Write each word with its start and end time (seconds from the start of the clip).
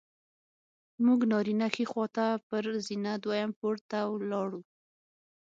موږ 1.05 1.19
نارینه 1.31 1.67
ښي 1.73 1.85
خوا 1.91 2.05
ته 2.15 2.25
پر 2.47 2.63
زینه 2.85 3.13
دویم 3.23 3.51
پوړ 3.59 3.75
ته 3.89 3.99
ولاړو. 4.13 4.61